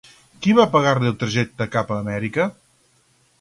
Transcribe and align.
Qui 0.45 0.53
va 0.59 0.63
pagar-li 0.75 1.09
el 1.11 1.19
trajecte 1.25 1.69
cap 1.77 1.93
a 1.93 1.99
Amèrica? 2.05 2.49